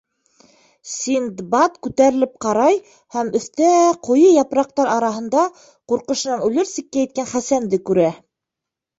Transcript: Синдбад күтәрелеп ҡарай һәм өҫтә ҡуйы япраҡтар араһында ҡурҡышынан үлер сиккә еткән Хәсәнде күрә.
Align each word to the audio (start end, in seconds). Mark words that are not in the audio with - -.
Синдбад 0.91 1.73
күтәрелеп 1.87 2.31
ҡарай 2.45 2.79
һәм 3.15 3.27
өҫтә 3.39 3.67
ҡуйы 4.07 4.31
япраҡтар 4.35 4.89
араһында 4.93 5.43
ҡурҡышынан 5.93 6.41
үлер 6.47 6.67
сиккә 6.71 7.03
еткән 7.05 7.29
Хәсәнде 7.35 7.81
күрә. 7.91 8.07